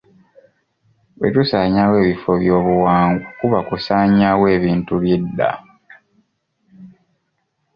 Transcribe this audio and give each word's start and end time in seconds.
Bwe 1.17 1.29
tusaanyawo 1.35 1.93
ebifo 2.03 2.31
byobuwangwa 2.41 3.27
kuba 3.39 3.59
kusaanyaawo 3.67 4.43
ebintu 4.55 4.91
eby'edda. 4.97 5.51